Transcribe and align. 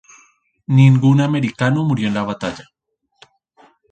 Ningún 0.65 1.21
americano 1.21 1.83
murió 1.83 2.07
en 2.07 2.15
la 2.15 2.23
batalla. 2.23 2.67